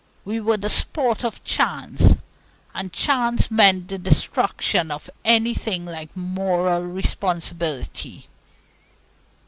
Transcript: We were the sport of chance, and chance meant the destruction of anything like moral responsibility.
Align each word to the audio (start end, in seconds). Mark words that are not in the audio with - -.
We 0.25 0.39
were 0.39 0.57
the 0.57 0.67
sport 0.67 1.23
of 1.23 1.43
chance, 1.43 2.15
and 2.73 2.91
chance 2.91 3.51
meant 3.51 3.87
the 3.87 3.99
destruction 3.99 4.89
of 4.89 5.11
anything 5.23 5.85
like 5.85 6.17
moral 6.17 6.81
responsibility. 6.81 8.27